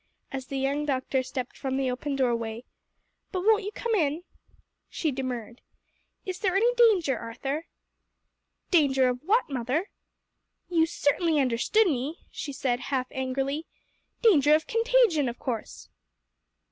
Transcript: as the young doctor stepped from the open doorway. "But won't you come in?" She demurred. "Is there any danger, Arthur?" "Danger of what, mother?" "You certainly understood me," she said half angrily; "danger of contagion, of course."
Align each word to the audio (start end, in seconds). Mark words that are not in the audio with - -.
as 0.31 0.47
the 0.47 0.57
young 0.57 0.83
doctor 0.83 1.21
stepped 1.21 1.55
from 1.55 1.77
the 1.77 1.91
open 1.91 2.15
doorway. 2.15 2.63
"But 3.31 3.41
won't 3.41 3.61
you 3.63 3.71
come 3.71 3.93
in?" 3.93 4.23
She 4.89 5.11
demurred. 5.11 5.61
"Is 6.25 6.39
there 6.39 6.55
any 6.55 6.73
danger, 6.73 7.19
Arthur?" 7.19 7.67
"Danger 8.71 9.09
of 9.09 9.19
what, 9.21 9.47
mother?" 9.47 9.91
"You 10.69 10.87
certainly 10.87 11.39
understood 11.39 11.85
me," 11.85 12.21
she 12.31 12.51
said 12.51 12.79
half 12.79 13.05
angrily; 13.11 13.67
"danger 14.23 14.55
of 14.55 14.65
contagion, 14.65 15.29
of 15.29 15.37
course." 15.37 15.87